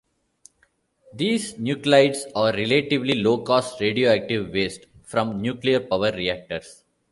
[1.13, 6.83] These nuclides are relatively low-cost radioactive waste from nuclear power reactors.